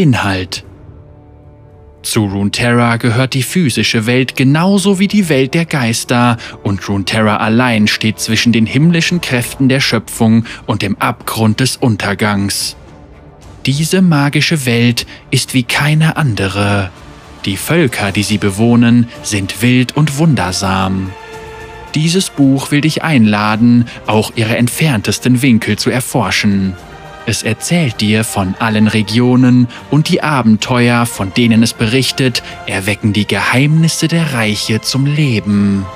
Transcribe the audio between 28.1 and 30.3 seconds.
von allen Regionen und die